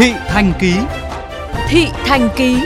[0.00, 0.74] Thị Thành Ký
[1.68, 2.56] Thị Thành Ký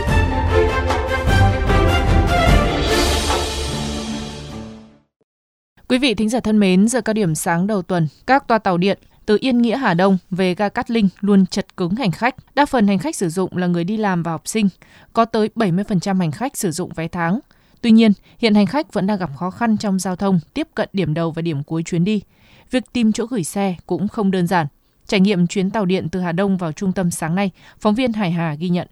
[5.88, 8.78] Quý vị thính giả thân mến, giờ cao điểm sáng đầu tuần, các toa tàu
[8.78, 12.34] điện từ Yên Nghĩa Hà Đông về ga Cát Linh luôn chật cứng hành khách.
[12.54, 14.68] Đa phần hành khách sử dụng là người đi làm và học sinh,
[15.12, 17.40] có tới 70% hành khách sử dụng vé tháng.
[17.80, 20.88] Tuy nhiên, hiện hành khách vẫn đang gặp khó khăn trong giao thông tiếp cận
[20.92, 22.22] điểm đầu và điểm cuối chuyến đi.
[22.70, 24.66] Việc tìm chỗ gửi xe cũng không đơn giản.
[25.06, 28.12] Trải nghiệm chuyến tàu điện từ Hà Đông vào trung tâm sáng nay, phóng viên
[28.12, 28.88] Hải Hà ghi nhận.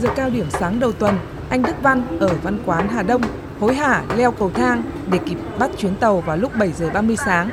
[0.00, 1.18] Giờ cao điểm sáng đầu tuần,
[1.50, 3.22] anh Đức Văn ở Văn Quán Hà Đông
[3.60, 7.16] hối hả leo cầu thang để kịp bắt chuyến tàu vào lúc 7 giờ 30
[7.16, 7.50] sáng.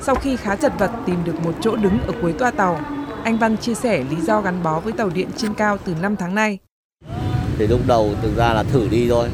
[0.00, 2.80] Sau khi khá chật vật tìm được một chỗ đứng ở cuối toa tàu,
[3.24, 6.16] anh Văn chia sẻ lý do gắn bó với tàu điện trên cao từ 5
[6.16, 6.58] tháng nay.
[7.58, 9.28] Thì lúc đầu thực ra là thử đi thôi,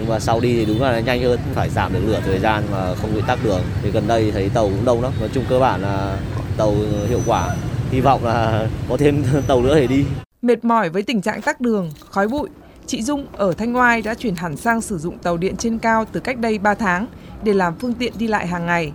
[0.00, 2.64] nhưng mà sau đi thì đúng là nhanh hơn, phải giảm được nửa thời gian
[2.72, 3.60] mà không bị tắc đường.
[3.82, 6.18] Thì gần đây thấy tàu cũng đông lắm, nói chung cơ bản là
[6.56, 6.74] tàu
[7.08, 7.56] hiệu quả,
[7.90, 10.04] hy vọng là có thêm tàu nữa để đi.
[10.42, 12.48] Mệt mỏi với tình trạng tắc đường, khói bụi,
[12.86, 16.04] chị Dung ở Thanh Oai đã chuyển hẳn sang sử dụng tàu điện trên cao
[16.12, 17.06] từ cách đây 3 tháng
[17.44, 18.92] để làm phương tiện đi lại hàng ngày.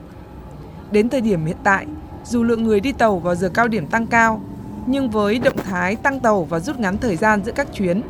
[0.92, 1.86] Đến thời điểm hiện tại,
[2.26, 4.42] dù lượng người đi tàu vào giờ cao điểm tăng cao,
[4.88, 8.02] nhưng với động thái tăng tàu và rút ngắn thời gian giữa các chuyến,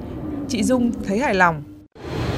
[0.50, 1.64] chị Dung thấy hài lòng.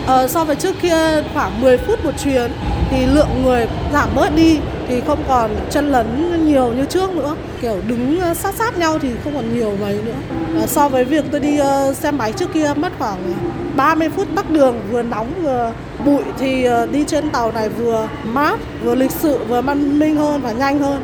[0.08, 2.52] Ờ, so với trước kia khoảng 10 phút một chuyến
[2.92, 6.08] thì lượng người giảm bớt đi thì không còn chân lấn
[6.46, 7.36] nhiều như trước nữa.
[7.62, 10.16] Kiểu đứng ờ, sát sát nhau thì không còn nhiều mấy nữa.
[10.60, 13.34] À, so với việc tôi đi uh, xe máy trước kia mất khoảng
[13.76, 15.74] 30 phút tắc đường vừa nóng vừa
[16.06, 20.16] bụi thì uh, đi trên tàu này vừa mát vừa lịch sự vừa văn minh
[20.16, 21.04] hơn và nhanh hơn.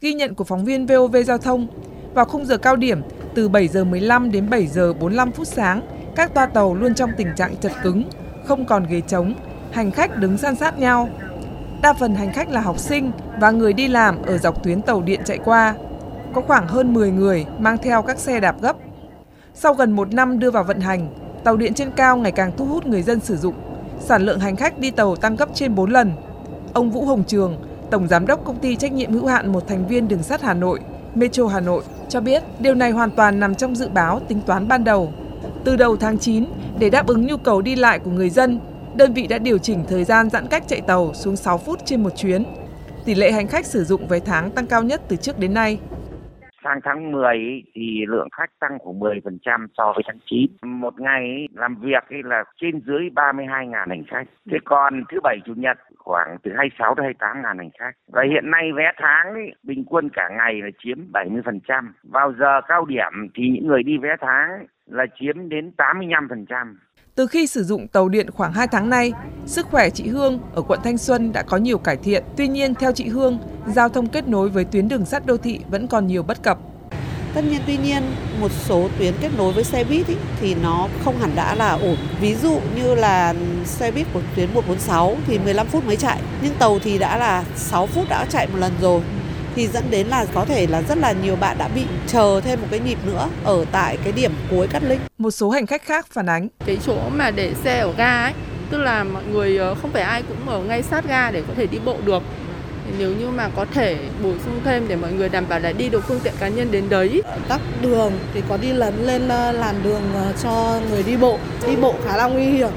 [0.00, 1.66] Ghi nhận của phóng viên VOV Giao thông
[2.14, 3.00] vào khung giờ cao điểm
[3.34, 7.10] từ 7 giờ 15 đến 7 giờ 45 phút sáng các toa tàu luôn trong
[7.16, 8.04] tình trạng chật cứng
[8.44, 9.34] không còn ghế trống
[9.70, 11.08] hành khách đứng san sát nhau
[11.82, 15.02] Đa phần hành khách là học sinh và người đi làm ở dọc tuyến tàu
[15.02, 15.74] điện chạy qua.
[16.34, 18.76] Có khoảng hơn 10 người mang theo các xe đạp gấp.
[19.54, 21.08] Sau gần một năm đưa vào vận hành,
[21.44, 23.54] tàu điện trên cao ngày càng thu hút người dân sử dụng.
[24.00, 26.12] Sản lượng hành khách đi tàu tăng gấp trên 4 lần.
[26.72, 27.56] Ông Vũ Hồng Trường,
[27.90, 30.54] Tổng Giám đốc Công ty Trách nhiệm hữu hạn một thành viên đường sắt Hà
[30.54, 30.80] Nội,
[31.14, 34.68] Metro Hà Nội, cho biết điều này hoàn toàn nằm trong dự báo tính toán
[34.68, 35.12] ban đầu.
[35.64, 36.44] Từ đầu tháng 9,
[36.80, 38.60] để đáp ứng nhu cầu đi lại của người dân,
[38.96, 42.02] đơn vị đã điều chỉnh thời gian giãn cách chạy tàu xuống 6 phút trên
[42.02, 42.44] một chuyến.
[43.04, 45.78] Tỷ lệ hành khách sử dụng vé tháng tăng cao nhất từ trước đến nay.
[46.64, 50.46] Sang tháng 10 thì lượng khách tăng khoảng 10% so với tháng 9.
[50.62, 54.24] Một ngày làm việc là trên dưới 32.000 hành khách.
[54.50, 57.92] Thế còn thứ bảy chủ nhật khoảng từ 26 đến 28 ngàn hành khách.
[58.12, 61.92] Và hiện nay vé tháng ấy, bình quân cả ngày là chiếm 70%.
[62.02, 66.74] Vào giờ cao điểm thì những người đi vé tháng là chiếm đến 85%.
[67.14, 69.12] Từ khi sử dụng tàu điện khoảng 2 tháng nay,
[69.46, 72.24] sức khỏe chị Hương ở quận Thanh Xuân đã có nhiều cải thiện.
[72.36, 75.60] Tuy nhiên, theo chị Hương, giao thông kết nối với tuyến đường sắt đô thị
[75.70, 76.58] vẫn còn nhiều bất cập.
[77.34, 78.02] Tất nhiên tuy nhiên
[78.40, 81.72] một số tuyến kết nối với xe buýt ý, thì nó không hẳn đã là
[81.72, 81.96] ổn.
[82.20, 83.34] Ví dụ như là
[83.64, 87.44] xe buýt của tuyến 146 thì 15 phút mới chạy, nhưng tàu thì đã là
[87.54, 89.00] 6 phút đã chạy một lần rồi
[89.58, 92.60] thì dẫn đến là có thể là rất là nhiều bạn đã bị chờ thêm
[92.60, 95.00] một cái nhịp nữa ở tại cái điểm cuối Cát Linh.
[95.18, 96.48] Một số hành khách khác phản ánh.
[96.66, 98.32] Cái chỗ mà để xe ở ga ấy,
[98.70, 101.54] tức là mọi người ờ, không phải ai cũng ở ngay sát ga để có
[101.56, 102.22] thể đi bộ được.
[102.98, 105.88] Nếu như mà có thể bổ sung thêm để mọi người đảm bảo là đi
[105.88, 107.22] được phương tiện cá nhân đến đấy.
[107.48, 111.38] Tắc đường thì có đi lấn lên ờ, làn đường ờ, cho người đi bộ.
[111.66, 112.70] Đi bộ khá là nguy hiểm.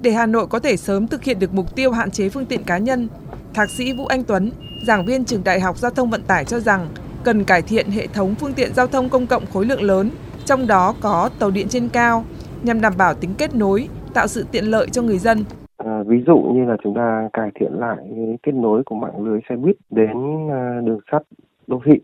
[0.00, 2.64] Để Hà Nội có thể sớm thực hiện được mục tiêu hạn chế phương tiện
[2.64, 3.08] cá nhân,
[3.56, 4.50] Thạc sĩ Vũ Anh Tuấn,
[4.82, 6.86] giảng viên trường Đại học Giao thông Vận tải cho rằng
[7.24, 10.10] cần cải thiện hệ thống phương tiện giao thông công cộng khối lượng lớn,
[10.44, 12.24] trong đó có tàu điện trên cao,
[12.62, 15.38] nhằm đảm bảo tính kết nối, tạo sự tiện lợi cho người dân.
[15.76, 17.96] À, ví dụ như là chúng ta cải thiện lại
[18.42, 21.22] kết nối của mạng lưới xe buýt đến à, đường sắt
[21.66, 22.00] đô thị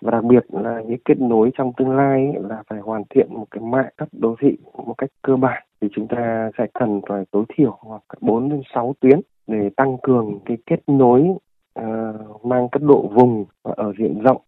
[0.00, 3.46] và đặc biệt là những kết nối trong tương lai là phải hoàn thiện một
[3.50, 4.56] cái mạng các đô thị
[4.86, 8.62] một cách cơ bản thì chúng ta sẽ cần phải tối thiểu hoặc 4 đến
[8.74, 11.20] 6 tuyến để tăng cường cái kết nối
[11.80, 14.40] uh, mang cấp độ vùng ở diện rộng.